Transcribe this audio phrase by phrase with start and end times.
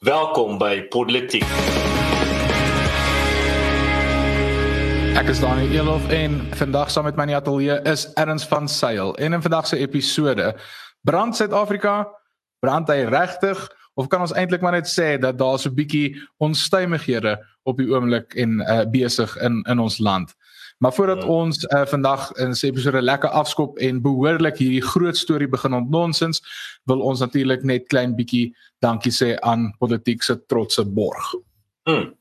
[0.00, 1.44] Welkom by Politiek.
[5.12, 8.64] Ek is Daniel Elof en vandag saam met my in die ateljee is Erns van
[8.64, 9.12] Sail.
[9.20, 10.54] En in vandag se episode
[11.04, 12.08] brand Suid-Afrika,
[12.64, 13.60] brand hy regtig
[14.00, 17.36] of kan ons eintlik maar net sê dat daar so 'n bietjie onstuimighede
[17.68, 20.32] op die oomblik en uh, besig in in ons land.
[20.80, 21.28] Maar voordat ja.
[21.28, 26.40] ons uh, vandag in 'n episode lekker afskop en behoorlik hierdie groot storie begin ontnonsens,
[26.84, 31.34] wil ons natuurlik net klein bietjie dankie sê aan politiek se trotse borg.
[31.84, 32.16] Hmm.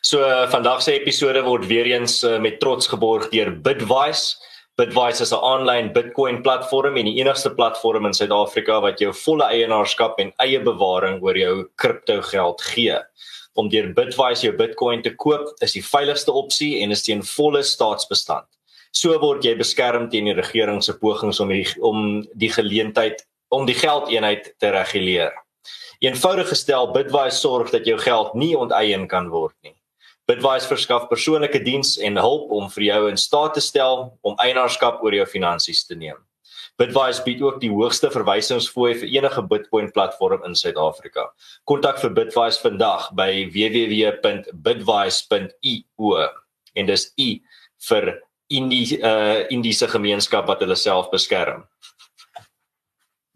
[0.00, 4.36] So uh, vandag se episode word weer eens uh, met trots geborg deur Bitwise.
[4.76, 9.44] Bitwise is 'n aanlyn Bitcoin platform en die enigste platform in Suid-Afrika wat jou volle
[9.44, 13.00] eienaarskap en eie bewaring oor jou kripto geld gee
[13.58, 17.62] om deur Bitwise jou Bitcoin te koop is die veiligigste opsie en is teen volle
[17.66, 18.46] staatsbestand.
[18.92, 23.66] So word jy beskerm teen die regering se pogings om die, om die geleentheid om
[23.68, 25.34] die geldeenheid te reguleer.
[26.00, 29.74] Eenvoudig gestel, Bitwise sorg dat jou geld nie onteien kan word nie.
[30.26, 35.02] Bitwise verskaf persoonlike diens en hulp om vir jou in staat te stel om eienaarskap
[35.04, 36.16] oor jou finansies te neem.
[36.80, 41.22] Bitwise bied ook die hoogste verwysingsfooi vir enige Bitcoin platform in Suid-Afrika.
[41.68, 46.28] Kontak vir Bitwise vandag by www.bitwise.io
[46.74, 47.42] en dis i
[47.88, 48.04] vir
[48.52, 51.64] indie uh indiese gemeenskap wat hulle self beskerm.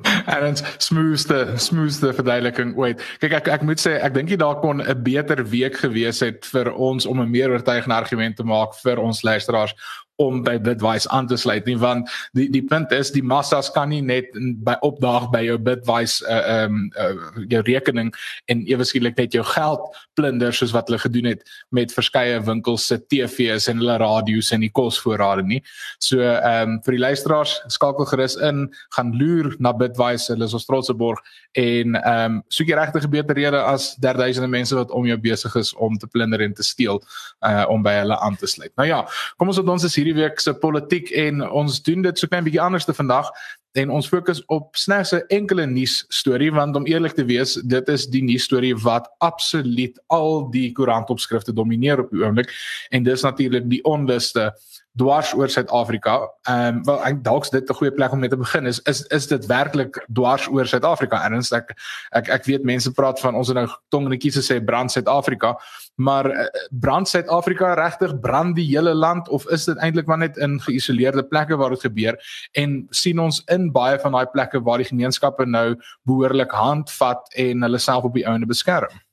[0.27, 3.01] En ons smoothste smoothste verduideliking ooit.
[3.23, 6.45] Kyk ek ek moet sê ek dink jy daar kon 'n beter week gewees het
[6.53, 9.75] vir ons om 'n meer oortuigende argument te maak vir ons luisteraars
[10.22, 13.91] om by Bitwise aan te sluit nie want die die punt is die massas kan
[13.92, 14.33] nie net
[14.64, 17.12] by opdaag by jou Bitwise uh um uh,
[17.50, 18.12] jou rekening
[18.53, 19.84] en ewe skielik net jou geld
[20.17, 21.45] plunder soos wat hulle gedoen het
[21.77, 25.61] met verskeie winkels se TV's en hulle radio's en die kosvoorrade nie.
[26.00, 30.67] So um vir die luisteraars skakel gerus in, gaan loer na Bitwise, hulle is ons
[30.69, 31.20] trotse borg
[31.61, 35.98] en um soek 'n beter rede as derduisende mense wat om jou besig is om
[35.98, 37.03] te plunder en te steel
[37.47, 38.73] uh om by hulle aan te sluit.
[38.77, 42.19] Nou ja, kom ons op ons is hierdie week se politiek en ons doen dit
[42.19, 43.30] so klein bietjie anders te vandag
[43.77, 47.89] en ons fokus op slegs 'n enkele nuus storie want om eerlik te wees dit
[47.89, 52.51] is die nuus storie wat absoluut al die koerantopskrifte domineer op die oomblik
[52.91, 54.53] en dis natuurlik die onluste
[54.96, 56.17] dwars oor Suid-Afrika.
[56.48, 59.02] Ehm um, wel ek dalk dit 'n goeie plek om mee te begin is is
[59.12, 61.23] is dit werklik dwars oor Suid-Afrika?
[61.24, 61.74] Erns ek
[62.12, 65.56] ek ek weet mense praat van ons het nou tongnetjies gesê brand Suid-Afrika,
[65.96, 70.36] maar uh, brand Suid-Afrika regtig brand die hele land of is dit eintlik maar net
[70.36, 72.17] in geïsoleerde plekke waar dit gebeur
[72.52, 77.62] en sien ons in baie van daai plekke waar die gemeenskappe nou behoorlik handvat en
[77.62, 79.05] hulle self op die ouene beskerm?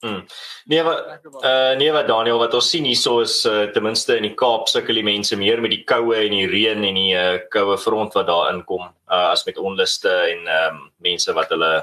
[0.00, 0.22] Hmm.
[0.64, 4.24] Nee wat uh nee wat Daniel wat ons sien hierso is uh, ten minste in
[4.24, 7.34] die Kaap sukkel die mense meer met die koue en die reën en die uh,
[7.52, 11.74] koue front wat daar inkom uh as met onluste en um, mense wat hulle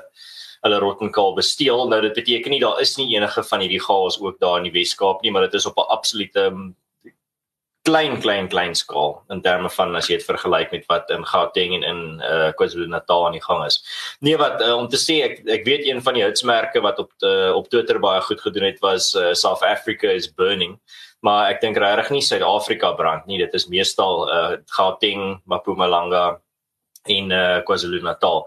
[0.65, 1.85] hulle rottenkaal besteel.
[1.91, 4.73] Nou dit beteken nie daar is nie enige van hierdie chaos ook daar in die
[4.73, 6.49] Wes-Kaap nie, maar dit is op 'n absolute
[7.87, 11.75] klein klein klein skaal in terme van as jy dit vergelyk met wat in Gauteng
[11.77, 13.79] en in uh, KwaZulu-Natal aan die gang is.
[14.19, 17.13] Nee wat uh, om te sê ek ek weet een van die hitsmerke wat op
[17.23, 20.77] de, op Twitter baie goed gedoen het was uh, South Africa is burning.
[21.25, 23.39] Maar ek dink regtig nie Suid-Afrika brand nie.
[23.41, 26.25] Dit is meestal uh, Gauteng, Mpumalanga
[27.07, 28.43] en uh, KwaZulu-Natal.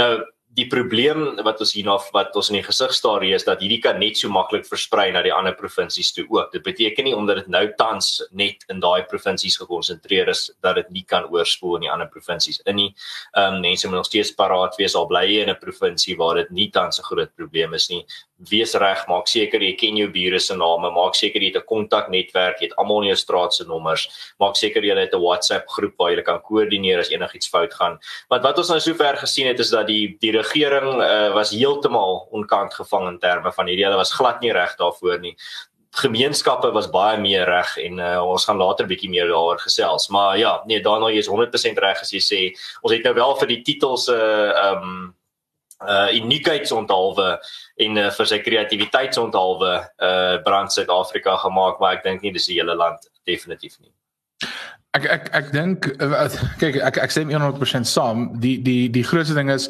[0.00, 0.10] Nou
[0.54, 3.98] die probleem wat ons hierna wat ons in die gesig staar is dat hierdie kan
[3.98, 6.52] net so maklik versprei na die ander provinsies toe ook.
[6.52, 10.92] Dit beteken nie omdat dit nou tans net in daai provinsies gekonsentreer is dat dit
[10.94, 12.90] nie kan oorspoel in die ander provinsies in nie.
[13.34, 16.36] Ehm um, mense moet nog steeds paraat wees al bly jy in 'n provinsie waar
[16.36, 18.04] dit nie tans 'n groot probleem is nie.
[18.50, 21.66] Wees reg, maak seker jy ken jou bure se name, maak seker jy het 'n
[21.66, 25.68] kontaknetwerk, jy het almal in jou straat se nommers, maak seker jy het 'n WhatsApp
[25.68, 27.98] groep waar jy kan koördineer as enigiets fout gaan.
[28.28, 32.26] Want wat ons nou sover gesien het is dat die die regering uh, was heeltemal
[32.30, 33.86] onkant gevang in terme van hierdie.
[33.86, 35.34] Hulle was glad nie reg daarvoor nie.
[35.94, 40.08] Gemeenskappe was baie meer reg en uh, ons gaan later bietjie meer daaroor gesels.
[40.14, 42.40] Maar ja nee Daniel jy is 100% reg as jy sê
[42.82, 45.12] ons het nou wel vir die titels 'n uh, eh, um ehm,
[45.84, 47.28] uh uniekheidsonthalwe
[47.84, 52.58] en uh, vir sy kreatiwiteitsonthalwe uh brand Suid-Afrika gemaak maar ek dink nie dis die
[52.60, 53.92] hele land definitief nie.
[54.94, 55.86] Ek ek ek dink
[56.62, 58.28] kyk ek ek sê 100% saam.
[58.38, 59.66] Die die die grootste ding is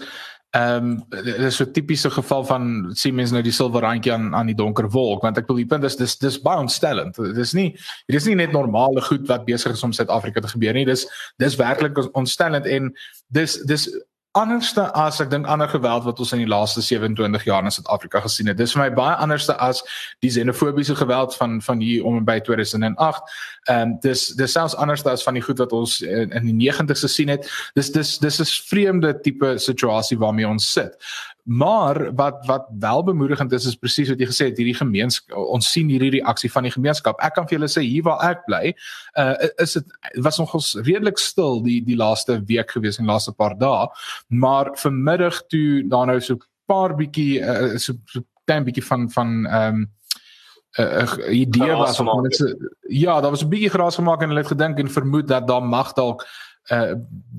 [0.54, 4.12] Ehm um, dit is so 'n tipiese geval van sien mense nou die silwer randjie
[4.12, 7.16] aan aan die donker wolk want ek wil die punt is dis dis baie ontstellend.
[7.16, 7.72] Dit is nie
[8.06, 10.84] dit is nie net normale goed wat besig is om Suid-Afrika te gebeur nie.
[10.84, 11.08] Dis
[11.42, 12.94] dis werklik ontstellend en
[13.34, 13.88] dis dis
[14.34, 18.20] anderste as ek dink ander geweld wat ons in die laaste 27 jaar in Suid-Afrika
[18.24, 18.58] gesien het.
[18.58, 19.82] Dis vir my baie anderste as
[20.24, 23.34] die xenofobiese geweld van van hier om by 2008.
[23.70, 26.70] Ehm um, dis dis selfs anderste as van die goed wat ons in, in die
[26.70, 27.46] 90's gesien het.
[27.78, 30.98] Dis dis dis is vreemde tipe situasie waarmee ons sit.
[31.44, 35.66] Maar wat wat wel bemoedigend is is presies wat jy gesê het, hierdie gemeenskap ons
[35.70, 37.20] sien hierdie reaksie van die gemeenskap.
[37.20, 38.72] Ek kan vir julle sê hier waar ek bly,
[39.20, 39.92] uh is dit
[40.24, 43.90] was nogals redelik stil die die laaste week gewees en laaste paar dae,
[44.28, 48.84] maar vanmiddag toe daar nou so 'n paar bietjie uh, so so 'n klein bietjie
[48.84, 49.90] van van ehm um,
[50.74, 54.40] 'n uh, idee was of mense ja, daar was 'n bietjie geraas gemaak en hulle
[54.40, 56.26] het gedink en vermoed dat daar mag dalk
[56.72, 56.94] uh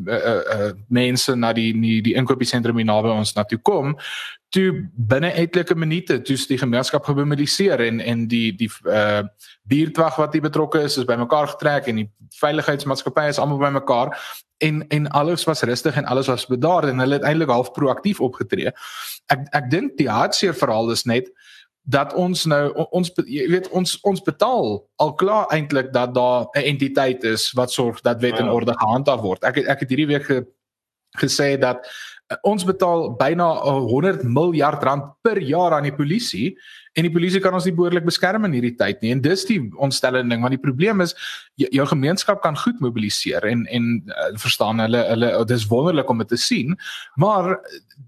[0.07, 3.95] uh, uh mense na die die, die inkopiesentrum hier naby ons na toe kom
[4.53, 9.23] toe binne etlike minute toe die gemeenskap gemobiliseer en en die die uh
[9.65, 14.13] buurtwag wat betrokke is is bymekaar getrek en die veiligheidsmaatskappye is almal bymekaar
[14.57, 18.21] en en alles was rustig en alles was bedaard en hulle het eintlik half proaktief
[18.21, 18.71] opgetree.
[19.27, 21.31] Ek ek dink die hartseer verhaal is net
[21.85, 24.69] dat ons nou ons jy weet ons ons betaal
[25.01, 28.51] al klaar eintlik dat daar 'n entiteit is wat sorg dat wet en ja.
[28.51, 29.43] orde gehandhaaf word.
[29.43, 30.45] Ek het, ek het hierdie week ge,
[31.17, 31.85] gesê dat
[32.41, 33.45] ons betaal byna
[33.85, 36.55] 100 miljard rand per jaar aan die polisie
[36.95, 39.11] en die polisie kan ons nie behoorlik beskerm in hierdie tyd nie.
[39.13, 41.13] En dis die ontstellende ding want die probleem is
[41.59, 46.31] jou, gemeenskap kan goed mobiliseer en en uh, verstaan hulle hulle dis wonderlik om dit
[46.33, 46.73] te sien
[47.21, 47.59] maar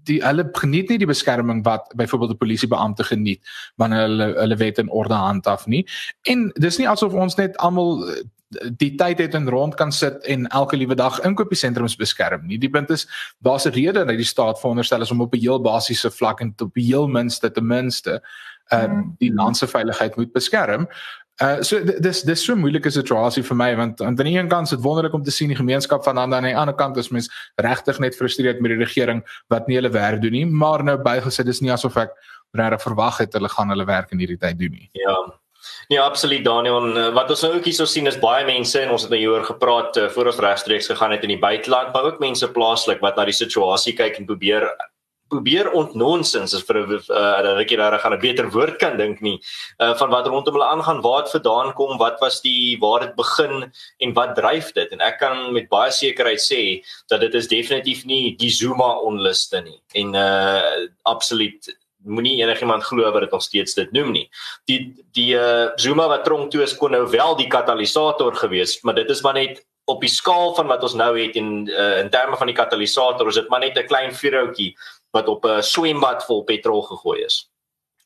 [0.08, 3.44] die hulle geniet nie die beskerming wat byvoorbeeld 'n polisiebeampte geniet
[3.76, 5.86] wanneer hulle hulle wet en orde handhaaf nie.
[6.26, 8.02] En dis nie asof ons net almal
[8.48, 12.58] die tyd het in rond kan sit en elke liewe dag inkopiesentrums beskerm nie.
[12.58, 13.06] Die punt is
[13.38, 16.54] daar's 'n rede dat die staat veronderstel is om op 'n heel basiese vlak en
[16.62, 18.22] op heel minste ten minste
[18.72, 20.88] uh die land se veiligheid moet beskerm.
[21.42, 24.66] Uh so dis dis so 'n moeilike situasie vir my want aan die een kant
[24.66, 27.52] is dit wonderlik om te sien die gemeenskap van aan die ander kant is mens
[27.56, 31.46] regtig net gefrustreerd met die regering wat nie hulle werk doen nie, maar nou bygesit
[31.46, 32.10] is nie asof ek
[32.52, 34.88] regtig verwag het hulle gaan hulle werk in hierdie tyd doen nie.
[34.92, 35.38] Ja.
[35.88, 36.82] Nee, absoluut Daniel.
[36.84, 39.46] En, wat ons nou ook hierso sien is baie mense en ons het nou hieroor
[39.48, 43.16] gepraat uh, voor ons regstreeks gegaan het in die buiteland, maar ook mense plaaslik wat
[43.16, 44.68] na die situasie kyk en probeer
[45.32, 49.20] probeer ontnonsens is vir 'n uh, dat ek daar gaan 'n beter woord kan dink
[49.20, 49.40] nie.
[49.80, 53.14] Uh, van wat rondom hulle aangaan waar dit vandaan kom wat was die waar dit
[53.16, 54.92] begin en wat dryf dit?
[54.92, 59.60] En ek kan met baie sekerheid sê dat dit is definitief nie die Zuma onluste
[59.60, 59.80] nie.
[59.92, 61.76] En uh absoluut
[62.08, 64.26] moenie enigiemand glo wat dit nog steeds dit noem nie
[64.70, 64.80] die
[65.12, 69.10] die uh, Zuma wat tronk toe is kon nou wel die katalisator gewees maar dit
[69.10, 72.36] is maar net op die skaal van wat ons nou het en uh, in terme
[72.36, 74.74] van die katalisator is dit maar net 'n klein vuurhoutjie
[75.16, 77.48] wat op 'n swembad vol petrol gegooi is.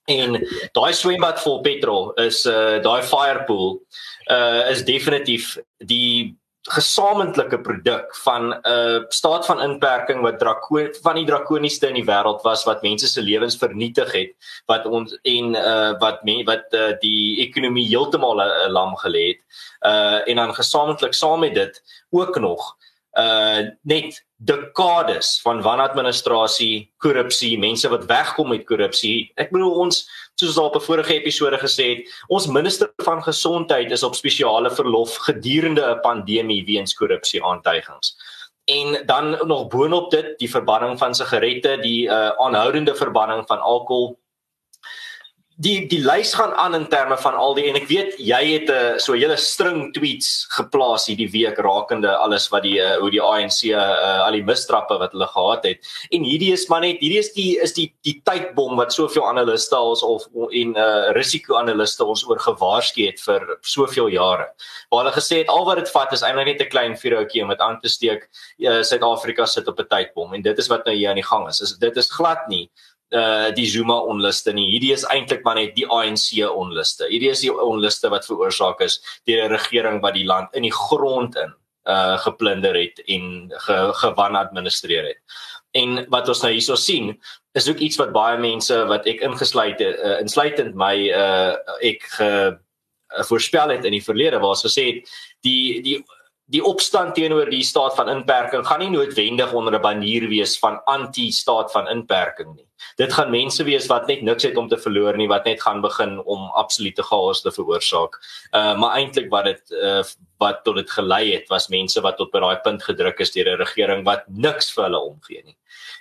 [0.05, 3.83] En daai swembad vol petrol is uh daai firepool
[4.31, 6.39] uh is definitief die
[6.71, 12.05] gesamentlike produk van 'n uh, staat van inperking wat drako van die drakoniesste in die
[12.05, 16.65] wêreld was wat mense se lewens vernietig het wat ons en uh wat me, wat
[16.71, 19.41] uh, die ekonomie heeltemal uh, lam gelê het.
[19.81, 22.77] Uh en dan gesamentlik saam met dit ook nog
[23.19, 29.31] uh net dekades van wanadministrasie, korrupsie, mense wat wegkom met korrupsie.
[29.39, 30.03] Ek bedoel ons
[30.41, 34.71] soos al op 'n vorige episode gesê het, ons minister van gesondheid is op spesiale
[34.71, 38.17] verlof gedurende 'n pandemie weens korrupsie aantuigings.
[38.65, 44.19] En dan nog boonop dit die verbanning van sigarette, die uh aanhoudende verbanning van alkohol
[45.63, 48.69] die die lys gaan aan in terme van al die en ek weet jy het
[48.71, 52.97] 'n uh, so 'n hele string tweets geplaas hierdie week rakende alles wat die uh,
[52.99, 55.79] hoe die ANC uh, al die misstrappe wat hulle gehad het.
[56.11, 59.77] En hierdie is maar net hierdie is die is die die tydbom wat soveel analiste
[59.77, 64.47] ons of en uh, risiko-analiste ons oor gewaarsku het vir soveel jare.
[64.91, 67.49] Waar hulle gesê het al wat dit vat is eintlik net 'n klein vuurhoutjie om
[67.49, 68.29] dit aan te steek.
[68.59, 71.49] Suid-Afrika uh, sit op 'n tydbom en dit is wat nou hier aan die gang
[71.49, 72.71] is, is dit is glad nie
[73.13, 74.71] uh die Zuma onluste nie.
[74.73, 77.09] Hierdie is eintlik maar net die ANC onluste.
[77.11, 80.73] Hierdie is die onluste wat veroorsaak is deur 'n regering wat die land in die
[80.73, 81.53] grond in
[81.85, 85.21] uh geplunder het en ge, gewan administreer het.
[85.73, 87.21] En wat ons nou hierso sien,
[87.53, 92.03] is ook iets wat baie mense wat ek ingesluit het, uh, insluitend my uh ek
[92.17, 92.31] ge
[93.19, 95.13] uh, voorspel het in die verlede waar ons gesê het
[95.45, 95.99] die die
[96.53, 100.81] die opstand teenoor die staat van inperking gaan nie noodwendig onder 'n banier wees van
[100.85, 102.69] anti-staat van inperking nie.
[102.97, 105.81] Dit gaan mense wees wat net niks het om te verloor nie, wat net gaan
[105.81, 108.21] begin om absolute chaos te veroorsaak.
[108.53, 110.03] Uh maar eintlik wat dit uh
[110.39, 113.49] wat tot dit gelei het, was mense wat tot by daai punt gedruk is deur
[113.53, 115.57] 'n regering wat niks vir hulle omgee nie.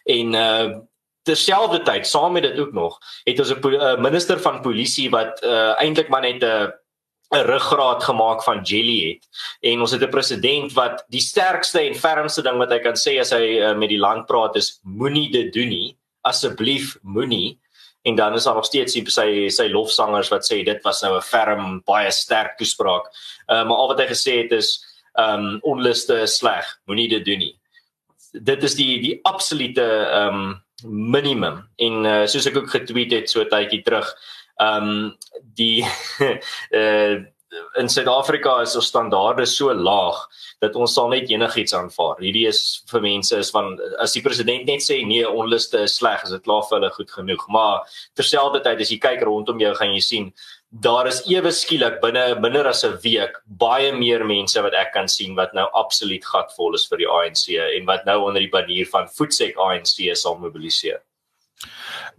[0.05, 0.79] En uh
[1.24, 6.10] terselfdertyd saam met dit ook nog het ons 'n minister van polisie wat uh eintlik
[6.10, 6.74] maar net 'n
[7.32, 9.28] 'n ruggraat gemaak van jelly het.
[9.60, 13.20] En ons het 'n president wat die sterkste en fermste ding wat hy kan sê
[13.20, 15.98] as hy uh, met die land praat is moenie dit doen nie.
[16.22, 17.60] Asseblief moenie.
[18.04, 21.16] En dan is daar nog steeds sy sy, sy lofsangers wat sê dit was nou
[21.16, 23.06] 'n ferm, baie sterk toespraak.
[23.48, 24.84] Uh, maar al wat hy gesê het is
[25.14, 26.66] um onluste is sleg.
[26.86, 27.56] Moenie dit doen nie.
[28.32, 33.44] Dit is die die absolute um minimum en uh, soos ek ook getweet het so
[33.46, 34.16] tydjie terug
[34.62, 35.06] ehm um,
[35.58, 35.84] die
[36.72, 37.22] uh
[37.80, 40.20] in Suid-Afrika is ons standaarde so laag
[40.63, 42.22] dat ons sal net enigiets aanvaar.
[42.24, 46.24] Hierdie is vir mense is van as die president net sê nee, onluste is sleg,
[46.24, 47.44] is dit klaar vir hulle goed genoeg.
[47.51, 50.32] Maar terselfdertyd as jy kyk rondom jou gaan jy sien
[50.72, 55.08] daar is ewe skielik binne minder as 'n week baie meer mense wat ek kan
[55.08, 58.88] sien wat nou absoluut gatvol is vir die ANC en wat nou onder die banier
[58.88, 61.01] van Voetsek ANC sal mobiliseer.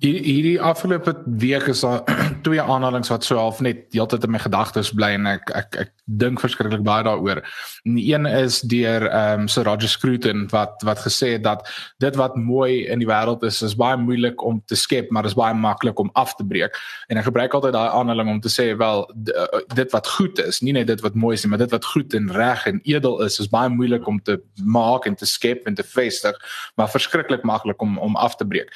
[0.02, 2.02] Hierdie afgelope week is daar
[2.46, 5.92] twee aanhalings wat so half net heeltyd in my gedagtes bly en ek ek ek
[6.10, 7.42] dink verskriklik baie daaroor.
[7.86, 11.68] Die een is deur ehm um, Sir Roger Scruton wat wat gesê het dat
[12.02, 15.38] dit wat mooi in die wêreld is is baie moeilik om te skep, maar is
[15.38, 16.76] baie maklik om af te breek.
[17.08, 20.60] En ek gebruik altyd daai aanhaling om te sê wel eh, dit wat goed is,
[20.60, 23.22] nie net dit wat mooi is nie, maar dit wat goed en reg en edel
[23.26, 26.38] is, is baie moeilik om te maak en te skep en te vestig,
[26.76, 28.72] maar verskriklik maklik om om af te breek.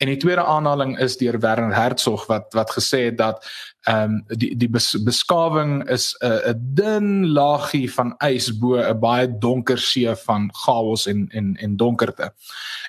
[0.00, 3.44] En die tweede aanhaling is deur Werner Herzog wat wat gesê het dat
[3.88, 8.76] ehm um, die die bes, beskawing is 'n uh, 'n dun laagie van ys bo
[8.76, 12.32] 'n baie donker see van chaos en en en donkerte.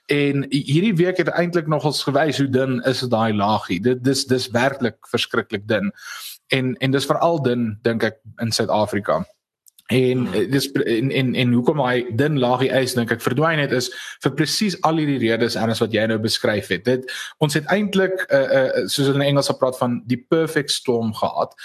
[0.06, 3.82] En hierdie week het eintlik nogals gewys hoe dun is daai laagie.
[3.82, 5.92] Dit dis dis werklik verskriklik dun.
[6.48, 9.26] En en dis veral dun dink ek in Suid-Afrika.
[9.92, 10.34] En hmm.
[10.34, 13.90] eh, dis en en en hoekom hy dun laagie ys dink ek verdwyn het is
[14.24, 16.86] vir presies al hierdie redes anders wat jy nou beskryf het.
[16.88, 17.12] Dit
[17.44, 21.56] ons het eintlik uh, uh soos in Engels gepraat van die perfect storm gehad.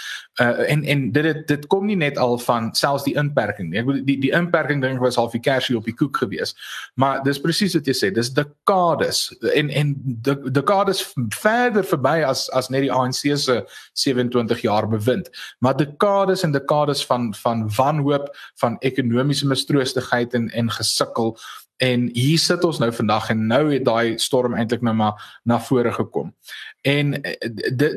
[0.42, 3.78] Uh en en dit het, dit kom nie net al van selfs die inperking nie.
[3.84, 6.56] Ek bedoel die die inperking dink was half die kersie op die koek gewees.
[6.98, 9.94] Maar dis presies wat jy sê, dis dekades en en
[10.26, 11.04] de, dekades
[11.38, 13.60] verder verby as as net die ANC se
[13.94, 15.30] 27 jaar bewind.
[15.62, 21.36] Maar dekades en dekades van van wanhoop hoop van ekonomiese mistroostigheid en en gesukkel
[21.76, 25.58] en hier sit ons nou vandag en nou het daai storm eintlik nou maar na
[25.60, 26.32] vore gekom.
[26.80, 27.34] En eh,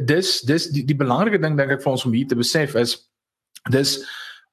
[0.05, 2.97] dis dis die, die belangrike ding dink ek vir ons om hier te besef is
[3.71, 3.99] dis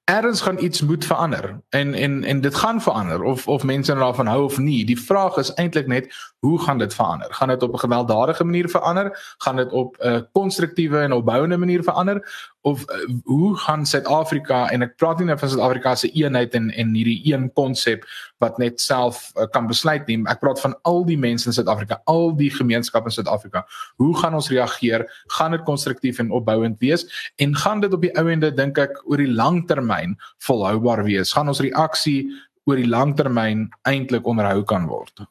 [0.07, 4.05] Erns gaan iets moet verander en en en dit gaan verander of of mense nou
[4.05, 4.85] daarvan hou of nie.
[4.87, 6.15] Die vraag is eintlik net
[6.47, 7.35] hoe gaan dit verander?
[7.35, 9.35] Gaan dit op 'n gewelddadige manier verander?
[9.39, 12.19] Gaan dit op 'n konstruktiewe en opbouende manier verander?
[12.61, 16.71] Of uh, hoe gaan Suid-Afrika en ek praat nie nou van Suid-Afrika se eenheid en
[16.71, 18.05] en hierdie een konsep
[18.39, 20.23] wat net self uh, kan besluit nie.
[20.25, 23.67] Ek praat van al die mense in Suid-Afrika, al die gemeenskappe in Suid-Afrika.
[23.97, 25.07] Hoe gaan ons reageer?
[25.27, 27.33] Gaan dit konstruktief en opbouend wees?
[27.37, 31.33] En gaan dit op die ou ende dink ek oor die lang termyn volhoubaar wees?
[31.33, 32.31] Gaan ons reaksie
[32.65, 35.27] oor die lang termyn eintlik onderhou kan word?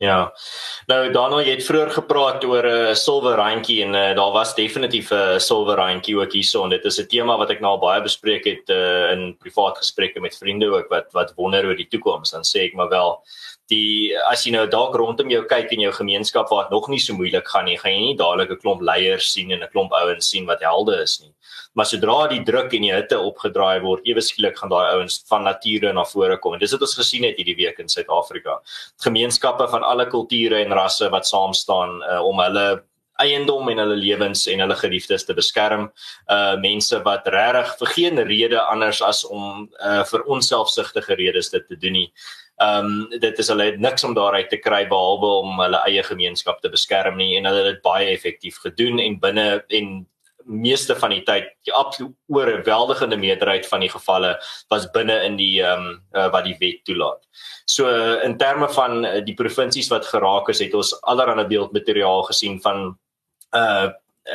[0.00, 0.32] Ja.
[0.88, 4.54] Nou Daniel, jy het vroeër gepraat oor 'n uh, silwer randjie en uh, daar was
[4.56, 7.76] definitief 'n uh, silwer randjie ook hierso en dit is 'n tema wat ek nou
[7.78, 11.88] baie bespreek het uh, in privaat gesprekke met vriende ook wat wat wonder oor die
[11.88, 12.30] toekoms.
[12.30, 13.20] Dan sê ek maar wel
[13.70, 17.00] die as jy nou dalk rondom jou kyk in jou gemeenskap waar dit nog nie
[17.02, 19.92] so moeilik gaan nie, gaan jy nie dadelik 'n klomp leiers sien en 'n klomp
[19.92, 21.32] ouens sien wat helde is nie.
[21.74, 25.44] Maar sodra die druk en die hitte opgedraai word, ewe skielik gaan daai ouens van
[25.44, 26.54] nature na vore kom.
[26.54, 28.60] En dis wat ons gesien het hierdie week in Suid-Afrika.
[29.04, 32.82] Gemeenskappe van alle kulture en rasse wat saam staan uh, om hulle
[33.20, 35.90] eiendom en hulle lewens en hulle geliefdes te beskerm.
[36.30, 41.66] Uh mense wat regtig vir geen rede anders as om uh vir onselfsugtige redes dit
[41.68, 42.08] te doen nie.
[42.60, 46.02] Ehm um, dit is hulle het niks om daaruit te kry behalwe om hulle eie
[46.04, 49.46] gemeenskap te beskerm nie en hulle het dit baie effektief gedoen en binne
[49.78, 49.94] en
[50.44, 54.34] meeste van die tyd die absoluut oorweldigende meerderheid van die gevalle
[54.68, 57.24] was binne in die ehm um, uh, wat die wet toelaat.
[57.64, 62.28] So uh, in terme van uh, die provinsies wat geraak is, het ons allerlei beeldmateriaal
[62.28, 62.90] gesien van
[63.56, 63.90] uh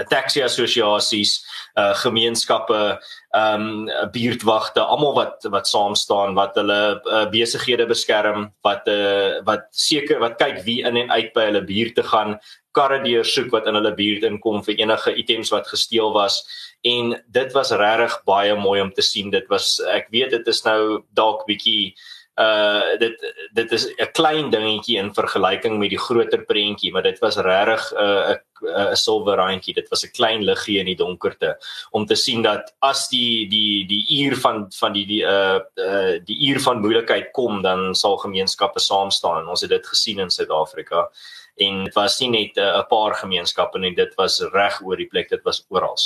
[0.10, 3.00] taxi assosiasies, uh gemeenskappe,
[3.36, 9.42] ehm um, buurtwagte, almal wat wat saam staan wat hulle uh, besighede beskerm, wat uh
[9.48, 12.40] wat seker wat kyk wie in en uit by hulle buurt te gaan,
[12.76, 16.42] karre deursoek wat in hulle buurt inkom vir enige items wat gesteel was
[16.86, 19.32] en dit was regtig baie mooi om te sien.
[19.34, 21.96] Dit was ek weet dit is nou dalk bietjie
[22.36, 23.16] uh dit
[23.54, 27.94] dit is 'n klein dingetjie in vergelyking met die groter prentjie maar dit was regtig
[27.94, 29.74] 'n uh, 'n 'n silwer randjie.
[29.74, 31.58] Dit was 'n klein liggie in die donkerte.
[31.92, 36.20] Om te sien dat as die die die uur van van die die uh, uh
[36.26, 39.48] die uur van moeilikheid kom dan sal gemeenskappe saam staan.
[39.48, 41.10] Ons het dit gesien in Suid-Afrika.
[41.56, 45.08] En dit was nie net 'n uh, paar gemeenskappe nie dit was reg oor die
[45.08, 45.98] plek dit was oral.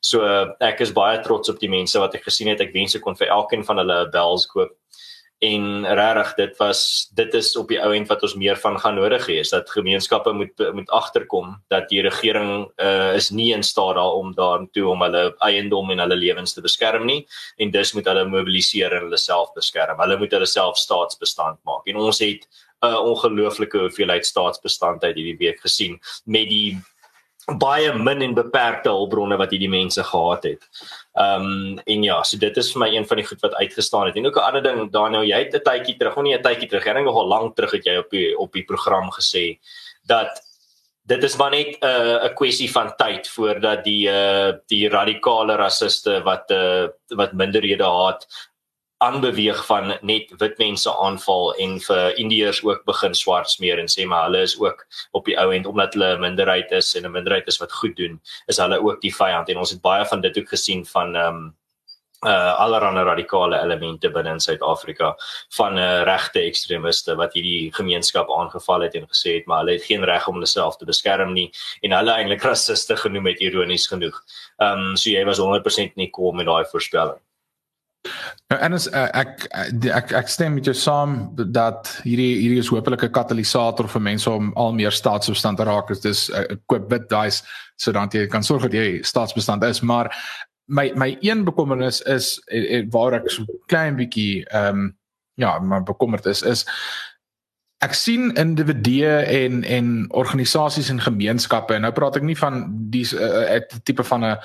[0.00, 2.60] So uh, ek is baie trots op die mense wat ek gesien het.
[2.60, 4.72] Ek wens ek kon vir elkeen van hulle 'n bels koop
[5.44, 5.64] en
[5.98, 6.80] regtig dit was
[7.18, 9.70] dit is op die ou end wat ons meer van gaan nodig hê is dat
[9.70, 15.02] gemeenskappe moet moet agterkom dat die regering uh, is nie in staat daarom daartoe om
[15.04, 17.24] hulle eiendom en hulle lewens te beskerm nie
[17.58, 20.00] en dus moet hulle mobiliseer en hulle self beskerm.
[20.00, 21.86] Hulle moet hulle self staatsbestand maak.
[21.90, 22.46] En ons het
[22.84, 26.80] 'n ongelooflike hoeveelheid staatsbestandheid hierdie week gesien met die
[27.46, 30.62] baie min en beperkte hulpbronne wat hierdie mense gehad het.
[31.12, 34.06] Ehm um, en ja, so dit is vir my een van die goed wat uitgestaan
[34.06, 34.16] het.
[34.16, 36.68] En ook 'n ander ding, Daniel, jy het 'n tydjie terug, of nie 'n tydjie
[36.68, 39.58] terug, ek dink nogal lank terug het jy op die op die program gesê
[40.06, 40.40] dat
[41.06, 45.56] dit is maar net 'n uh, 'n kwessie van tyd voordat die uh, die radikale
[45.56, 48.26] rassiste wat uh, wat minderhede haat
[48.98, 54.06] aanbeweeg van net wit mense aanval en vir Indiërs ook begin swart smeer en sê
[54.06, 57.10] maar hulle is ook op die ou end omdat hulle 'n minderheid is en 'n
[57.10, 60.20] minderheid is wat goed doen, is hulle ook die vyand en ons het baie van
[60.20, 61.54] dit ook gesien van ehm um,
[62.24, 65.16] uh allerlei radikale elemente binne in Suid-Afrika
[65.56, 69.84] van uh, regte ekstremiste wat hierdie gemeenskap aangeval het en gesê het maar hulle het
[69.84, 71.50] geen reg om hulle self te beskerm nie
[71.82, 74.22] en hulle eintlik rassiste genoem het ironies genoeg.
[74.58, 77.20] Ehm um, so jy was 100% nie kom met daai voorspelling.
[78.52, 79.46] Nou en as uh, ek,
[79.88, 84.30] ek ek stem met jou saam dat hierdie hierdie is hopelik 'n katalisator vir mense
[84.30, 85.88] om al meer staatsbestand te raak.
[85.88, 87.42] Dit is 'n uh, koop wit dice
[87.76, 90.12] sodat jy kan sorg dat jy staatsbestand is, maar
[90.66, 94.96] my my een bekommernis is eh, eh, waar ek so klein bietjie ehm um,
[95.34, 96.64] ja, maar bekommerd is is
[97.84, 103.04] ek sien individue en en organisasies en gemeenskappe en nou praat ek nie van die
[103.18, 104.36] uh, tipe van 'n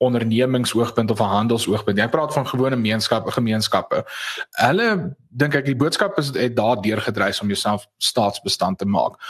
[0.00, 1.98] ondernemingsoogpunt of 'n handelsoogpunt.
[1.98, 4.04] Jy praat van gewone gemeenskappe, gemeenskappe.
[4.50, 9.20] Hulle dink ek die boodskap is het daar deurgedryf om jouself staatsbestand te maak.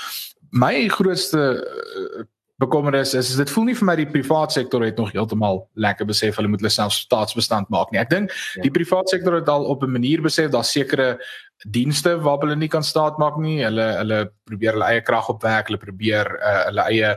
[0.50, 2.22] My grootste uh,
[2.60, 6.06] bekommernis is, is dit voel nie vir my die private sektor het nog heeltemal lekker
[6.06, 8.00] besef hulle moet hulle self staatsbestand maak nie.
[8.00, 8.62] Ek dink ja.
[8.62, 11.18] die private sektor het al op 'n manier besef daar sekere
[11.66, 13.64] dienste waar hulle nie kan staat maak nie.
[13.64, 17.16] Hulle hulle probeer hulle eie krag opwek, hulle probeer uh, hulle eie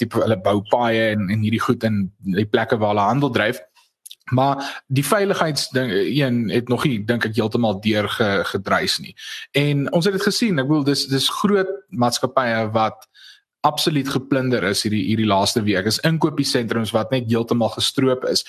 [0.00, 3.60] tipe hulle bou paaie en en hierdie goed in die plekke waar hulle handel dryf.
[4.30, 8.08] Maar die veiligheidsding een het nog nie dink ek heeltemal deur
[8.52, 9.14] gedreis nie.
[9.58, 13.08] En ons het dit gesien, ek bedoel dis dis groot maatskappye wat
[13.66, 15.86] absoluut geplunder is hierdie hierdie laaste week.
[15.86, 18.46] Is inkopiesentrums wat net heeltemal gestroop is.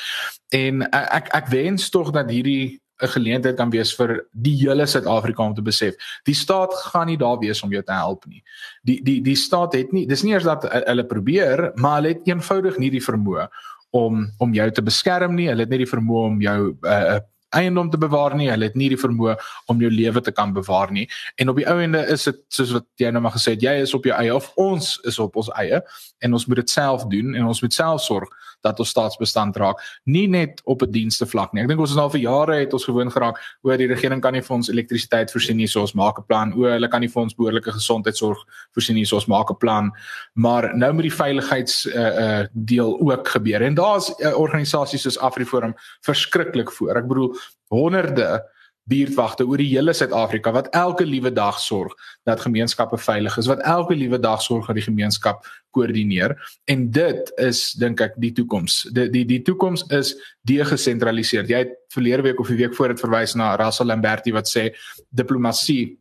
[0.56, 5.44] En ek ek wens tog dat hierdie 'n geleentheid kan wees vir die hele Suid-Afrika
[5.44, 5.96] om te besef.
[6.24, 8.44] Die staat gaan nie daar wees om jou te help nie.
[8.84, 12.28] Die die die staat het nie dis nie eers dat hulle probeer, maar hulle het
[12.28, 13.48] eenvoudig nie die vermoë
[13.92, 15.48] om om jou te beskerm nie.
[15.48, 17.20] Hulle het nie die vermoë om jou uh,
[17.52, 18.50] eiendom te bewaar nie.
[18.52, 19.36] Hulle het nie die vermoë
[19.72, 21.08] om jou lewe te kan bewaar nie.
[21.36, 23.82] En op die ou ende is dit soos wat jy nou maar gesê het, jy
[23.86, 25.82] is op jou eie of ons is op ons eie
[26.20, 28.30] en ons moet dit self doen en ons moet self sorg
[28.62, 31.64] dat ons staatsbestand raak nie net op 'n dienste vlak nie.
[31.64, 34.34] Ek dink ons is al vir jare het ons gewoon geraak oor die regering kan
[34.34, 36.54] nie vir ons elektrisiteit voorsien nie, so ons maak 'n plan.
[36.54, 38.38] O, hulle kan nie vir ons behoorlike gesondheidsorg
[38.74, 39.92] voorsien nie, so ons maak 'n plan.
[40.36, 43.62] Maar nou met die veiligheids uh uh deel ook gebeur.
[43.62, 46.98] En daar's uh, organisasies soos AfriForum verskriklik voor.
[46.98, 47.36] Ek bedoel
[47.72, 48.42] honderde
[48.90, 51.94] buurtwagte oor die hele Suid-Afrika wat elke liewe dag sorg
[52.28, 56.36] dat gemeenskappe veilig is, wat elke liewe dag sorg dat die gemeenskap koördineer
[56.72, 58.82] en dit is dink ek die toekoms.
[58.96, 60.16] Die die die toekoms is
[60.50, 61.48] degesentraliseer.
[61.48, 64.72] Jy het verlede week of die week voor dit verwys na Russell Lamberti wat sê
[65.10, 65.98] diplomatie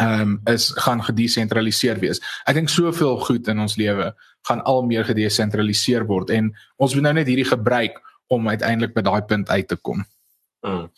[0.00, 2.22] ehm um, is gaan gedesentraliseer wees.
[2.48, 4.12] Ek dink soveel goed in ons lewe
[4.48, 7.98] gaan al meer gedesentraliseer word en ons moet nou net hierdie gebruik
[8.32, 10.06] om uiteindelik by daai punt uit te kom.
[10.66, 10.90] Mm.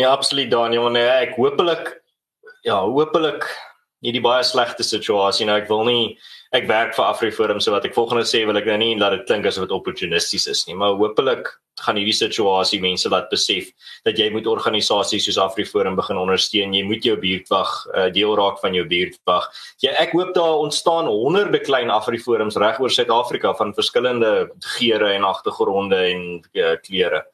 [0.00, 0.88] Ja, absoluut Daniel.
[0.90, 1.94] Nee, ek hopelik
[2.66, 3.46] ja, hopelik
[4.02, 5.46] hierdie baie slegte situasie.
[5.46, 6.06] Nou ek wil nie
[6.56, 9.28] ek werk vir Afriforum so wat ek volgende sê wil ek nou nie laat dit
[9.30, 11.48] klink asof dit opportunisties is nie, maar hopelik
[11.80, 13.70] gaan hierdie situasie mense laat besef
[14.06, 16.74] dat jy moet organisasies soos Afriforum begin ondersteun.
[16.76, 19.48] Jy moet jou buurtwag uh, deel raak van jou buurtwag.
[19.84, 25.26] Ja, ek hoop daar ontstaan honderde klein Afriforums reg oor Suid-Afrika van verskillende geure en
[25.28, 27.24] agtergronde en uh, kleure.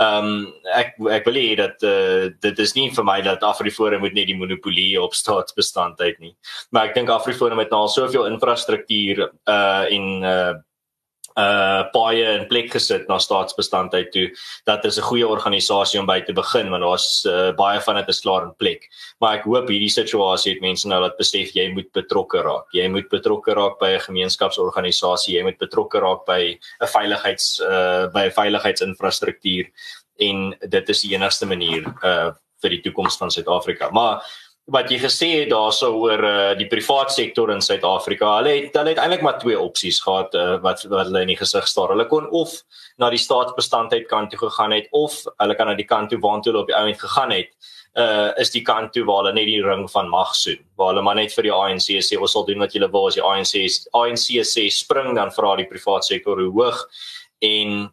[0.00, 4.00] Ehm um, ek ek wil hê dat uh, dit is nie vir my dat Afriforum
[4.00, 6.32] moet net die monopolie op staatsbestandheid nie.
[6.72, 10.52] Maar ek dink Afriforum het nou al soveel infrastruktuur uh en uh
[11.36, 14.28] uh baie in plek gesit na staatsbestandheid toe
[14.66, 18.08] dat dit 'n goeie organisasie om by te begin want daar's uh, baie van dit
[18.08, 18.88] is klaar in plek.
[19.20, 22.66] Maar ek hoop hierdie situasie het mense nou laat besef jy moet betrokke raak.
[22.72, 28.06] Jy moet betrokke raak by 'n gemeenskapsorganisasie, jy moet betrokke raak by 'n veiligheids uh
[28.12, 29.66] by 'n veiligheidsinfrastruktuur
[30.18, 33.90] en dit is die enigste manier uh vir die toekoms van Suid-Afrika.
[33.90, 34.22] Maar
[34.70, 38.28] wat jy gesê het daarso oor uh, die privaat sektor in Suid-Afrika.
[38.38, 41.38] Hulle het hulle het eintlik maar twee opsies gehad uh, wat wat hulle in die
[41.38, 41.90] gesig staar.
[41.90, 42.54] Hulle kon of
[43.02, 46.52] na die staatsbestandheid kant toe gegaan het of hulle kan na die kant toe waartoe
[46.52, 47.50] hulle op die ou end gegaan het.
[47.98, 50.62] Uh is die kant toe waar hulle net die ring van mag soen.
[50.78, 53.18] Waar hulle maar net vir die ANC sê ons sal doen wat julle wil as
[53.18, 56.86] die ANC ANC sê spring dan vra die privaat sektor hoe hoog
[57.42, 57.90] en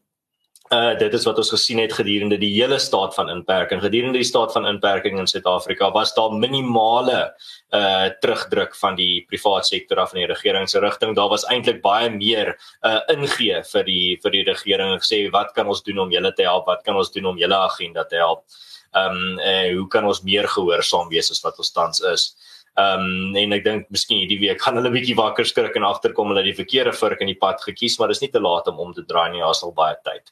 [0.70, 3.82] uh dit is wat ons gesien het gedurende die hele staat van inperking.
[3.82, 7.34] Gedurende die staat van inperking in Suid-Afrika was daar minimale
[7.74, 11.82] uh terugdruk van die private sektor af in die regering se rigting daar was eintlik
[11.82, 12.54] baie meer
[12.86, 15.00] uh ingee vir die vir die regering.
[15.02, 16.68] Gesê wat kan ons doen om julle te help?
[16.68, 18.46] Wat kan ons doen om julle agenda te help?
[18.94, 22.36] Ehm um, uh, hoe kan ons meer gehoorsaam wees as wat ons tans is?
[22.78, 26.30] Ehm um, en ek dink miskien hierdie week gaan hulle bietjie wakker skrik en agterkom
[26.30, 28.94] hulle die verkeerde vurk in die pad gekies maar dis nie te laat om om
[28.94, 29.42] te draai nie.
[29.46, 30.30] As al baie tyd.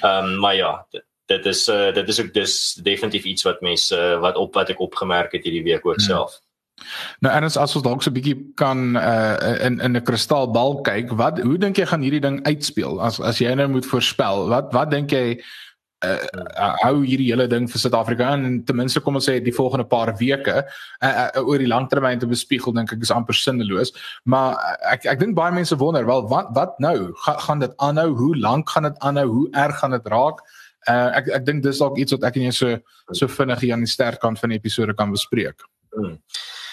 [0.00, 3.60] Ehm um, maar ja, dit, dit is uh, dit is ook dis definitief iets wat
[3.60, 6.08] mense uh, wat op wat ek opgemerk het hierdie week ook hmm.
[6.08, 6.40] self.
[7.20, 10.80] Nou en as as ons dalk so 'n bietjie kan uh, in in 'n kristalbal
[10.80, 13.00] kyk, wat hoe dink jy gaan hierdie ding uitspeel?
[13.02, 15.42] As as jy nou moet voorspel, wat wat dink jy
[16.04, 19.54] uh, uh, hou hierdie hele ding vir Suid-Afrika en ten minste kom ons sê die
[19.54, 23.92] volgende paar weke uh, uh, oor die langtermyn te bespiegel dink ek is amper sinneloos.
[24.24, 27.12] Maar uh, ek ek dink baie mense wonder wel wat wat nou?
[27.26, 28.08] Ga, gaan dit aanhou?
[28.22, 29.28] Hoe lank gaan dit aanhou?
[29.34, 30.44] Hoe erg gaan dit raak?
[30.88, 32.78] Uh, ek ek dink dis dalk iets wat ek en jy so
[33.12, 35.66] so vinnig hier aan die sterkant van die episode kan bespreek.
[35.92, 36.16] Hmm.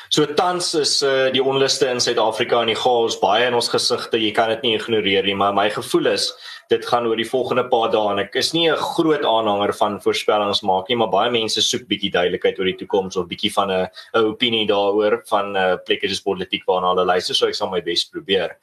[0.10, 4.16] So tans is uh, die onluste in Suid-Afrika en die chaos baie in ons gesigte.
[4.22, 6.30] Jy kan dit nie ignoreer nie, maar my gevoel is
[6.72, 8.14] dit gaan oor die volgende paar dae.
[8.14, 11.88] En ek is nie 'n groot aanhanger van voorspellings maak nie, maar baie mense soek
[11.88, 16.08] bietjie duidelikheid oor die toekoms of bietjie van 'n 'n opinie daaroor van uh, plekke
[16.08, 18.56] soos politiek waarna hulle luister, so ek sal my bes probeer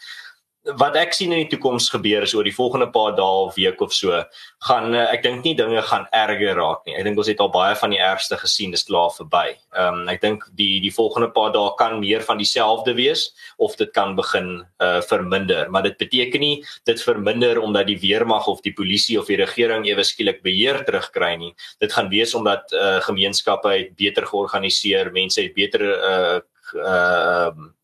[0.64, 3.82] wat ek sien in die toekoms gebeur is oor die volgende paar dae of week
[3.84, 4.22] of so
[4.64, 6.94] gaan uh, ek dink nie dinge gaan erger raak nie.
[6.96, 9.58] Ek dink ons het al baie van die ergste gesien, dis klaar verby.
[9.76, 13.26] Ehm um, ek dink die die volgende paar dae kan meer van dieselfde wees
[13.60, 16.56] of dit kan begin uh verminder, maar dit beteken nie
[16.88, 21.34] dit verminder omdat die weermag of die polisie of die regering ewe skielik beheer terugkry
[21.36, 21.52] nie.
[21.84, 26.40] Dit gaan wees omdat uh gemeenskappe het beter georganiseer, mense het beter uh
[26.72, 27.74] uh um,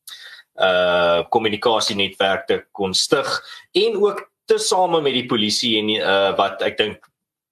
[0.59, 3.29] uh kommunikasienetwerke kon stig
[3.73, 7.11] en ook tesame met die polisie en uh wat ek dink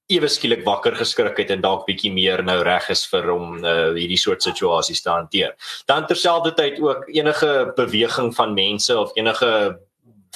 [0.08, 3.92] ewe skielik wakker geskrik het en dalk bietjie meer nou reg is vir om uh
[3.96, 5.52] hierdie soort situasies te hanteer.
[5.86, 9.52] Dan terselfdertyd ook enige beweging van mense of enige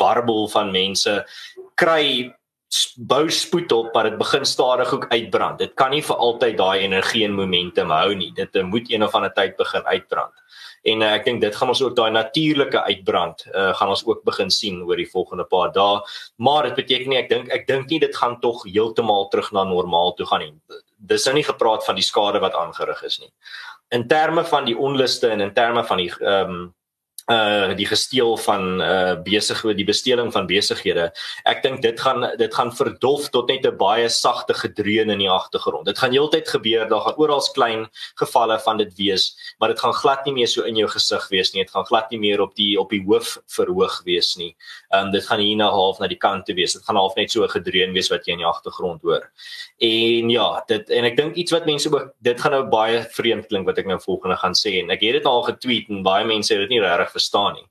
[0.01, 1.23] warbel van mense
[1.81, 2.33] kry
[2.97, 5.59] bou spoed op maar dit begin stadig ook uitbrand.
[5.59, 8.33] Dit kan nie vir altyd daai energie en momentum hou nie.
[8.37, 10.33] Dit moet een of ander tyd begin uitbrand
[10.83, 14.25] en uh, ek dink dit gaan ons ook daai natuurlike uitbrand uh, gaan ons ook
[14.27, 16.01] begin sien oor die volgende paar dae.
[16.43, 19.65] Maar dit beteken nie ek dink ek dink nie dit gaan tog heeltemal terug na
[19.69, 20.81] normaal toe gaan nie.
[21.13, 23.31] Dis nou nie gepraat van die skade wat aangerig is nie.
[23.95, 26.63] In terme van die onluste en in terme van die ehm um,
[27.31, 31.11] uh die gesteel van uh besige die besteling van besighede.
[31.45, 35.31] Ek dink dit gaan dit gaan verdof tot net 'n baie sagte gedreun in die
[35.31, 35.87] agtergrond.
[35.87, 37.87] Dit gaan heeltyd gebeur, daar gaan oral klein
[38.19, 41.53] gevalle van dit wees, maar dit gaan glad nie meer so in jou gesig wees
[41.55, 41.63] nie.
[41.63, 44.57] Dit gaan glad nie meer op die op die hoof verhoog wees nie.
[44.91, 46.73] Um dit gaan hier na half na die kant te wees.
[46.73, 49.31] Dit gaan half net so 'n gedreun wees wat jy in die agtergrond hoor.
[49.79, 53.47] En ja, dit en ek dink iets wat mense ook dit gaan nou baie vreemd
[53.47, 56.25] klink wat ek nou volgende gaan sê en ek het dit al getweet en baie
[56.25, 57.69] mense het dit nie regtig verstaan nie.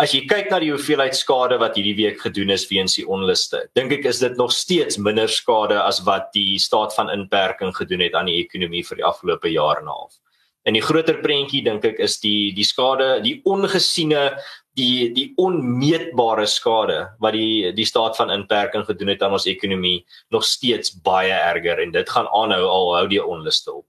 [0.00, 3.66] As jy kyk na die hoeveelheid skade wat hierdie week gedoen is weens die onluste,
[3.76, 8.00] dink ek is dit nog steeds minder skade as wat die staat van inperking gedoen
[8.00, 10.16] het aan die ekonomie vir die afgelope jaar en 'n half.
[10.64, 14.30] En die groter prentjie dink ek is die die skade, die ongesiene
[14.78, 20.04] die die onmeetbare skade wat die die staat van inperking gedoen het aan ons ekonomie
[20.30, 23.86] nog steeds baie erger en dit gaan aanhou al hou die onluste op.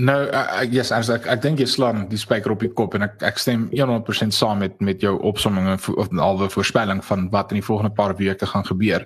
[0.00, 3.04] Nou ek yes, ek ek, ek dink jy slaan die spyker op die kop en
[3.04, 7.60] ek ek stem 100% saam met met jou opsomming of alwe voorspelling van wat in
[7.60, 9.04] die volgende paar weke gaan gebeur.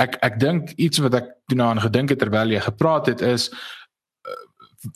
[0.00, 3.20] Ek ek dink iets wat ek toe nou aan gedink het terwyl jy gepraat het
[3.20, 4.38] is uh,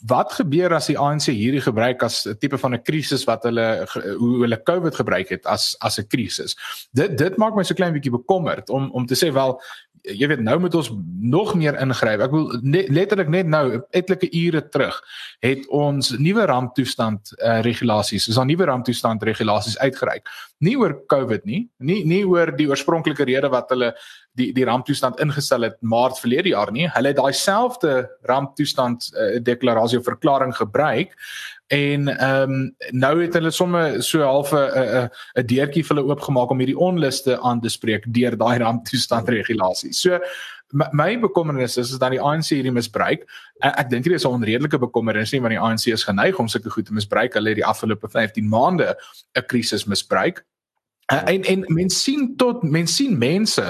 [0.09, 3.85] wat gebeur as die ANC hierdie gebruik as 'n tipe van 'n krisis wat hulle
[3.93, 6.57] hoe hulle COVID gebruik het as as 'n krisis.
[6.89, 9.61] Dit dit maak my so klein bietjie bekommerd om om te sê wel
[10.03, 12.23] jy weet nou moet ons nog meer ingryp.
[12.25, 14.97] Ek wil net, letterlik net nou etlike ure terug
[15.45, 20.29] het ons nuwe ramptoestand uh, regulasies, is daar nuwe ramptoestand regulasies uitgereik.
[20.65, 23.93] Nie oor COVID nie, nie nie oor die oorspronklike rede wat hulle
[24.39, 26.87] die die ramptoestand ingestel het Maart verlede jaar nie.
[26.95, 31.15] Hulle het daai selfde ramptoestand uh, deklarasie of verklaring gebruik
[31.69, 36.09] en ehm um, nou het hulle sommer so half 'n 'n 'n deurtjie vir hulle
[36.09, 39.93] oopgemaak om hierdie onluste aan te spreek deur daai ramptoestand regulasie.
[39.93, 40.19] So
[40.71, 43.25] my, bekommernis is is dat die ANC hierdie misbruik.
[43.59, 46.69] Ek, dink dit is 'n onredelike bekommernis nie want die ANC is geneig om sulke
[46.69, 47.33] goed te misbruik.
[47.33, 48.95] Hulle het die afgelope 15 maande
[49.35, 50.45] 'n krisis misbruik
[51.09, 53.63] en en mens sien tot mens sien mense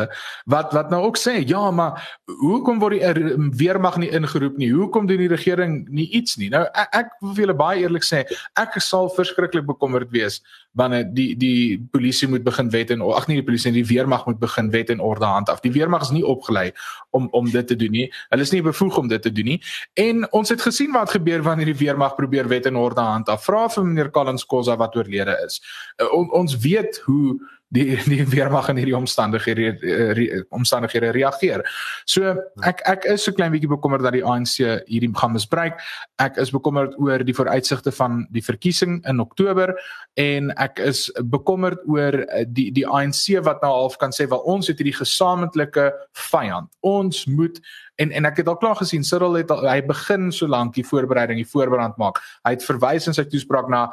[0.45, 3.19] wat wat nou ook sê ja maar hoekom word die er,
[3.55, 4.71] weermag nie ingeroep nie?
[4.73, 6.49] Hoekom doen die regering nie iets nie?
[6.49, 8.25] Nou ek, ek wil julle baie eerlik sê
[8.59, 10.41] ek sal verskriklik bekommerd wees
[10.77, 14.39] wanneer die die polisie moet begin wet en ag nee die polisie die weermag moet
[14.39, 15.61] begin wet en orde handhaaf.
[15.63, 16.69] Die weermag is nie opgelei
[17.15, 18.07] om om dit te doen nie.
[18.29, 19.59] Hulle is nie bevoeg om dit te doen nie.
[19.93, 23.43] En ons het gesien wat gebeur wanneer die weermag probeer wet en orde handhaaf.
[23.43, 25.59] Vra vir meneer Collins Kosa wat oorlede is.
[25.97, 27.28] Uh, on, ons weet hoe
[27.69, 29.69] die die weermag in hierdie omstandighede
[30.17, 31.63] re, omstandighede reageer.
[32.09, 32.33] So
[32.65, 34.57] ek ek is so klein bietjie bekommerd dat die ANC
[34.89, 35.79] hierdie gaan misbruik.
[36.21, 39.75] Ek is bekommerd oor die vooruitsigte van die verkiesing in Oktober
[40.19, 44.41] en ek is bekommerd oor eh, die die ANC wat nou half kan sê wel
[44.49, 45.91] ons het hierdie gesamentlike
[46.29, 46.73] vyand.
[46.81, 47.61] Ons moet
[47.99, 50.87] en en ek het al klaar gesien Cyril het al, hy begin so lank die
[50.87, 52.21] voorbereiding, die voorbereiding maak.
[52.47, 53.89] Hy het verwys in sy toespraak na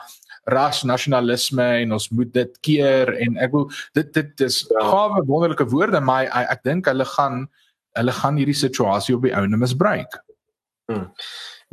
[0.47, 3.67] ras nasionalisme en ons moet dit keer en ek wil
[3.99, 4.85] dit dit is ja.
[4.93, 7.47] gawe wonderlike woorde maar ek, ek dink hulle gaan
[7.97, 10.19] hulle gaan hierdie situasie op die ouene misbruik.
[10.91, 11.09] Hmm.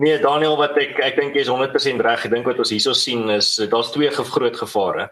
[0.02, 2.26] Nee Daniel wat ek ek dink jy is 100% reg.
[2.26, 5.10] Ek dink wat ons hierso sien is daar's twee groot gevare.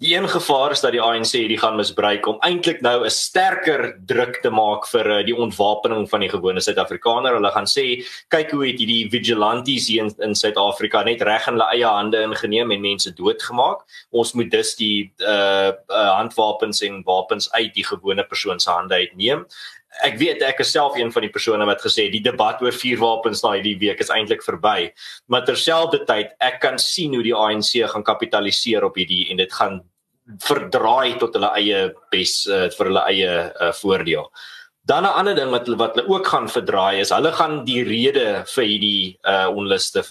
[0.00, 3.82] Die een gevaar is dat die ANC hierdie gaan misbruik om eintlik nou 'n sterker
[4.08, 7.34] druk te maak vir uh, die ontwapening van die gewone Suid-Afrikaner.
[7.36, 7.84] Hulle gaan sê,
[8.32, 12.72] kyk hoe het hierdie vigilantes hier in Suid-Afrika net reg in hulle eie hande ingeneem
[12.72, 13.84] en mense doodgemaak.
[14.10, 18.94] Ons moet dus die uh, uh handwapens en wapens uit die gewone persoon se hande
[18.94, 19.44] uitneem.
[20.06, 23.42] Ek weet ek is self een van die persone wat gesê die debat oor vuurwapens
[23.42, 24.92] daai die week is eintlik verby.
[25.28, 29.82] Maar terselfdertyd ek kan sien hoe die ANC gaan kapitaliseer op hierdie en dit gaan
[30.38, 34.30] verdraai tot hulle eie bes uh, vir hulle eie uh, voordeel.
[34.82, 38.44] Dan 'n ander ding wat wat hulle ook gaan verdraai is hulle gaan die rede
[38.54, 40.04] vir hierdie uh, onluste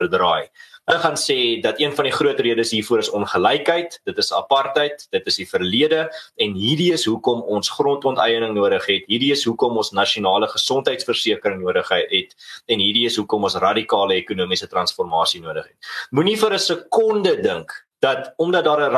[0.00, 0.48] verdraai.
[0.86, 5.06] Hulle gaan sê dat een van die groot redes hiervoor is ongelykheid, dit is apartheid,
[5.10, 6.04] dit is die verlede
[6.36, 9.08] en hierdie is hoekom ons grondonteiening nodig het.
[9.10, 12.36] Hierdie is hoekom ons nasionale gesondheidsversekering nodig het
[12.70, 15.90] en hierdie is hoekom ons radikale ekonomiese transformasie nodig het.
[16.10, 18.94] Moenie vir 'n sekonde dink dat omdat daar 'n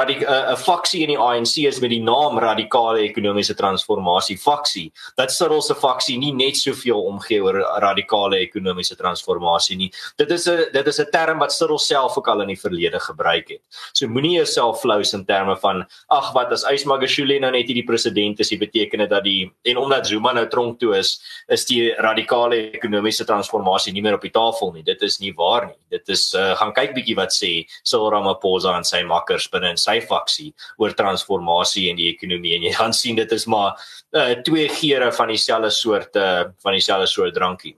[0.52, 5.62] 'n faksie in die ANC is met die naam radikale ekonomiese transformasie faksie dat Cyril
[5.62, 9.92] se faksie nie net soveel omgee oor radikale ekonomiese transformasie nie.
[10.16, 13.00] Dit is 'n dit is 'n term wat Cyril self ook al in die verlede
[13.00, 13.60] gebruik het.
[13.92, 18.40] So moenie jouself flous in terme van ag wat as Ysmagashule nou net hierdie president
[18.40, 21.94] is dit beteken dit dat die en omdat Zuma nou tronk toe is is die
[21.94, 24.82] radikale ekonomiese transformasie nie meer op die tafel nie.
[24.82, 25.78] Dit is nie waar nie.
[25.88, 29.98] Dit is uh, gaan kyk bietjie wat sê Cyril Ramaphosa sy makkers binne in sy
[30.00, 33.76] faksie oor transformasie in die ekonomie en jy gaan sien dit is maar
[34.16, 37.76] uh, twee geure van dieselfde soort uh, van dieselfde soort drankie.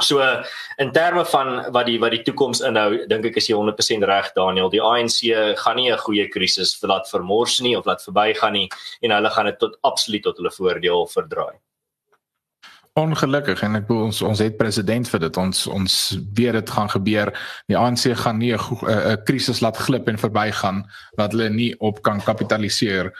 [0.00, 0.22] So
[0.78, 4.30] in terme van wat die wat die toekoms inhou, dink ek is jy 100% reg
[4.36, 4.70] Daniel.
[4.72, 5.18] Die ANC
[5.60, 8.68] gaan nie 'n goeie krisis laat vermors nie of laat verbygaan nie
[9.02, 11.58] en hulle gaan dit tot absoluut tot hulle voordeel verdraai
[13.00, 15.96] ongelukkig en ek bedoel ons ons het president vir dit ons ons
[16.36, 17.32] weet dit gaan gebeur
[17.72, 20.84] die ANC gaan nie 'n krisis laat glip en verbygaan
[21.16, 23.12] wat hulle nie op kan kapitaliseer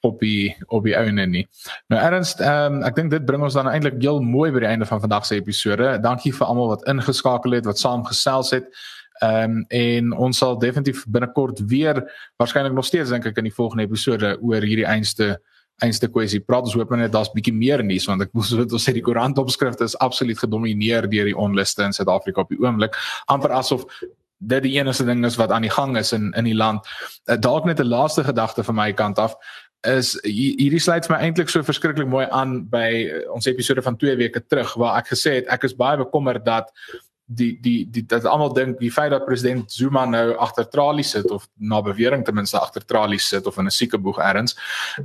[0.00, 1.48] op die op die ouene nie.
[1.92, 4.88] Nou Ernst, um, ek dink dit bring ons dan eintlik heel mooi by die einde
[4.88, 5.98] van vandag se episode.
[6.02, 8.70] Dankie vir almal wat ingeskakel het, wat saam gesels het.
[9.20, 12.00] Ehm um, en ons sal definitief binnekort weer
[12.40, 15.34] waarskynlik nog steeds dink ek in die volgende episode oor hierdie einste
[15.84, 16.40] einste kwessie.
[16.40, 19.04] Praat ons hoop net daar's bietjie meer nuus want ek moes wat ons sê die
[19.04, 22.96] koerant opskrifte is absoluut gedomeineer deur die onluste in Suid-Afrika op die oomblik.
[23.26, 23.86] amper asof
[24.40, 26.86] dit die enigste ding is wat aan die gang is in in die land.
[27.28, 29.36] Uh, Dalk net 'n laaste gedagte van my kant af
[29.88, 34.16] is hierdie sluit my eintlik so verskriklik mooi aan by uh, ons episode van 2
[34.16, 36.72] weke terug waar ek gesê het ek is baie bekommerd dat
[37.32, 41.30] die die die dat almal dink die feit dat president Zuma nou agter tralies sit
[41.30, 44.56] of na bewering ten minste agter tralies sit of in 'n siekeboeg ergens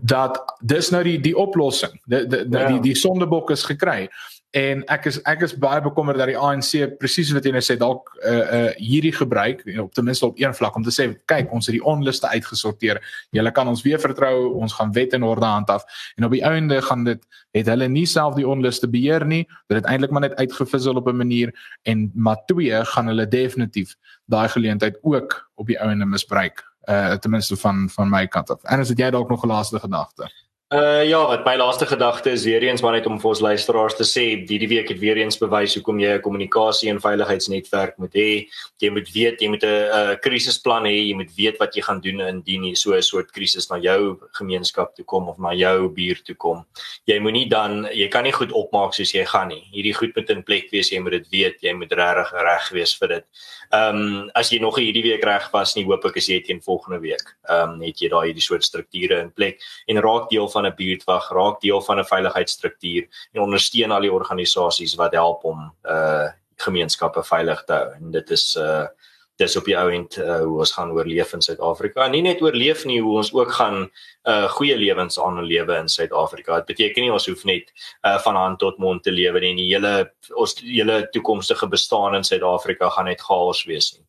[0.01, 2.67] dat dis nou die die oplossing die die ja.
[2.67, 4.09] die, die sondebok is gekry
[4.55, 7.75] en ek is ek is baie bekommerd dat die ANC presies wat jy nou sê
[7.79, 11.51] dalk uh uh hierdie gebruik op ten minste op een vlak om te sê kyk
[11.51, 13.01] ons het die onluste uitgesorteer.
[13.35, 15.83] Julle kan ons weer vertrou ons gaan wet en orde handhaaf.
[16.15, 19.75] En op die einde gaan dit het hulle nie self die onluste beheer nie dit
[19.75, 21.51] het eintlik maar net uitgevissel op 'n manier
[21.83, 27.31] en maar twee gaan hulle definitief daai geleentheid ook op die einde misbruik uh ten
[27.31, 28.63] minste van van my kant af.
[28.63, 30.31] En as dit jy dalk nog 'n laaste gedagte
[30.75, 33.95] Uh ja, wat my laaste gedagte is weer eens maar net om vir ons luisteraars
[33.95, 38.13] te sê, hierdie week het weer eens bewys hoekom jy 'n kommunikasie en veiligheidsnetwerk moet
[38.13, 38.47] hê.
[38.83, 42.01] Jy moet weet, jy moet 'n uh, krisisplan hê, jy moet weet wat jy gaan
[42.01, 45.87] doen indien jy so 'n soort krisis na jou gemeenskap toe kom of na jou
[45.87, 46.65] buurt toe kom.
[47.05, 49.63] Jy moenie dan jy kan nie goed opmaak soos jy gaan nie.
[49.71, 52.97] Hierdie goed moet in plek wees, jy moet dit weet, jy moet regtig reg wees
[52.99, 53.25] vir dit.
[53.71, 56.61] Ehm um, as jy nog hierdie week reg was nie, hoop ek as jy teen
[56.61, 57.35] volgende week.
[57.47, 60.75] Ehm um, het jy daai hierdie soort strukture in plek en raak deel van 'n
[60.75, 66.27] buurtwag, raak deel van 'n veiligheidsstruktuur en ondersteun al die organisasies wat help om uh
[66.57, 67.89] gemeenskappe veilig te hou.
[67.99, 68.87] En dit is uh
[69.35, 72.07] dis op die ou end uh, hoe ons gaan oorleef in Suid-Afrika.
[72.07, 73.89] Nie net oorleef nie, hoe ons ook gaan
[74.23, 76.55] uh goeie lewens aan lewe in Suid-Afrika.
[76.55, 77.73] Dit beteken nie ons hoef net
[78.07, 79.55] uh van hand tot mond te lewe nie.
[79.55, 84.05] Die hele ons hele toekomstige bestaan in Suid-Afrika gaan net chaos wees nie.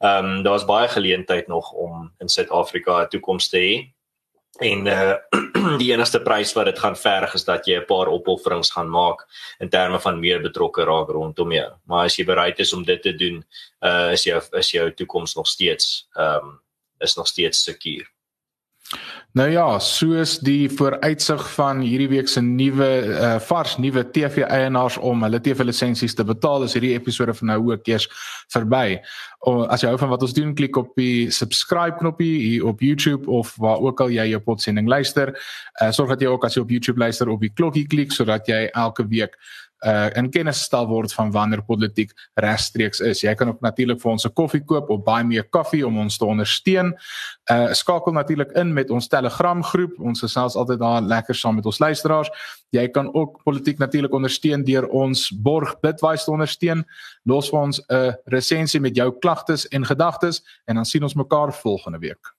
[0.00, 3.99] Ehm um, daar's baie geleentheid nog om in Suid-Afrika 'n toekoms te hê.
[4.58, 5.14] En uh
[5.82, 9.26] die enigste prys wat dit gaan verg is dat jy 'n paar opofferings gaan maak
[9.60, 11.70] in terme van meer betrokke raak rondom jou.
[11.84, 13.44] Maar as jy bereid is om dit te doen,
[13.80, 16.60] uh is jou is jou toekoms nog steeds ehm um,
[16.98, 18.10] is nog steeds seker.
[19.38, 24.96] Nou ja, soos die vooruitsig van hierdie week se nuwe uh, vars nuwe TV eienaars
[25.06, 28.08] om hulle TV lisensies te betaal, is hierdie episode van nou ook eers
[28.50, 28.98] verby.
[29.46, 32.82] O, as jy hou van wat ons doen, klik op die subscribe knoppie hier op
[32.82, 35.30] YouTube of waar ook al jy jou podsending luister.
[35.78, 38.50] Uh, sorg dat jy ook as jy op YouTube luister op die klokkie klik sodat
[38.50, 39.38] jy elke week
[39.86, 43.22] uh in kennis gestel word van wanneer politiek regstreeks is.
[43.22, 45.98] Jy kan ook natuurlik vir ons 'n koffie koop op Buy Me a Coffee om
[45.98, 46.94] ons te ondersteun.
[47.50, 50.00] Uh skakel natuurlik in met ons Telegram groep.
[50.00, 52.30] Ons is selfs altyd daar lekker saam met ons luisteraars.
[52.70, 56.84] Jy kan ook politiek natuurlik ondersteun deur ons borg Bitwise te ondersteun.
[57.24, 61.52] Los vir ons 'n resensie met jou klagtes en gedagtes en dan sien ons mekaar
[61.52, 62.34] volgende week.